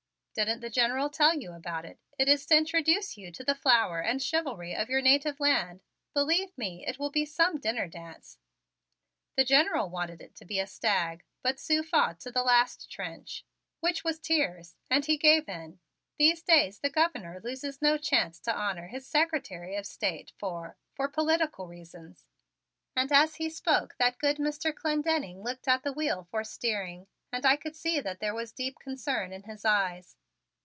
"Didn't 0.33 0.61
the 0.61 0.69
General 0.69 1.09
tell 1.09 1.33
you 1.35 1.51
about 1.51 1.83
it? 1.83 1.99
It 2.17 2.29
is 2.29 2.45
to 2.45 2.55
introduce 2.57 3.17
you 3.17 3.31
to 3.33 3.43
the 3.43 3.53
flower 3.53 3.99
and 3.99 4.23
chivalry 4.23 4.73
of 4.73 4.87
your 4.89 5.01
native 5.01 5.41
land. 5.41 5.83
Believe 6.13 6.57
me, 6.57 6.87
it 6.87 6.97
will 6.97 7.09
be 7.11 7.25
some 7.25 7.59
dinner 7.59 7.85
dance. 7.85 8.37
The 9.35 9.43
General 9.43 9.89
wanted 9.89 10.21
it 10.21 10.33
to 10.37 10.45
be 10.45 10.57
a 10.57 10.67
stag, 10.67 11.25
but 11.43 11.59
Sue 11.59 11.83
fought 11.83 12.21
to 12.21 12.31
the 12.31 12.43
last 12.43 12.89
trench, 12.89 13.43
which 13.81 14.05
was 14.05 14.19
tears, 14.21 14.77
and 14.89 15.03
he 15.05 15.17
gave 15.17 15.49
in. 15.49 15.81
These 16.17 16.43
days 16.43 16.79
the 16.79 16.89
Governor 16.89 17.41
loses 17.43 17.81
no 17.81 17.97
chance 17.97 18.39
to 18.39 18.55
honor 18.57 18.87
his 18.87 19.05
Secretary 19.05 19.75
of 19.75 19.85
State 19.85 20.31
for 20.39 20.77
for 20.95 21.09
political 21.09 21.67
reasons," 21.67 22.23
and 22.95 23.11
as 23.11 23.35
he 23.35 23.49
spoke 23.49 23.97
that 23.97 24.17
good 24.17 24.37
Mr. 24.37 24.73
Clendenning 24.73 25.43
looked 25.43 25.67
at 25.67 25.83
the 25.83 25.91
wheel 25.91 26.25
for 26.31 26.45
steering, 26.45 27.07
and 27.33 27.45
I 27.45 27.57
could 27.57 27.75
see 27.75 27.99
that 27.99 28.21
there 28.21 28.33
was 28.33 28.53
deep 28.53 28.79
concern 28.79 29.33
in 29.33 29.43
his 29.43 29.65
eyes. 29.65 30.15